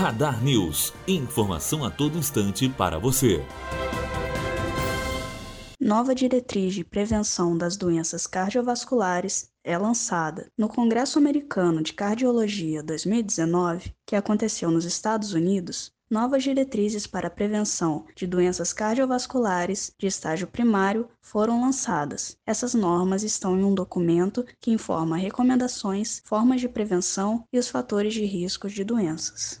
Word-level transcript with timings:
Radar 0.00 0.42
News. 0.42 0.94
Informação 1.06 1.84
a 1.84 1.90
todo 1.90 2.16
instante 2.16 2.66
para 2.70 2.98
você. 2.98 3.44
Nova 5.78 6.14
diretriz 6.14 6.72
de 6.72 6.82
prevenção 6.82 7.54
das 7.54 7.76
doenças 7.76 8.26
cardiovasculares 8.26 9.50
é 9.62 9.76
lançada. 9.76 10.50
No 10.56 10.70
Congresso 10.70 11.18
Americano 11.18 11.82
de 11.82 11.92
Cardiologia 11.92 12.82
2019, 12.82 13.92
que 14.06 14.16
aconteceu 14.16 14.70
nos 14.70 14.86
Estados 14.86 15.34
Unidos, 15.34 15.92
novas 16.10 16.44
diretrizes 16.44 17.06
para 17.06 17.26
a 17.26 17.30
prevenção 17.30 18.06
de 18.16 18.26
doenças 18.26 18.72
cardiovasculares 18.72 19.92
de 19.98 20.06
estágio 20.06 20.46
primário 20.46 21.10
foram 21.20 21.60
lançadas. 21.60 22.38
Essas 22.46 22.72
normas 22.72 23.22
estão 23.22 23.54
em 23.60 23.62
um 23.62 23.74
documento 23.74 24.46
que 24.58 24.70
informa 24.70 25.18
recomendações, 25.18 26.22
formas 26.24 26.62
de 26.62 26.70
prevenção 26.70 27.44
e 27.52 27.58
os 27.58 27.68
fatores 27.68 28.14
de 28.14 28.24
risco 28.24 28.66
de 28.66 28.82
doenças. 28.82 29.60